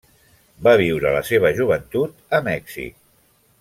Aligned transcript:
Va 0.67 0.73
viure 0.81 1.13
la 1.17 1.21
seva 1.29 1.53
joventut 1.61 2.37
a 2.39 2.43
Mèxic. 2.53 3.01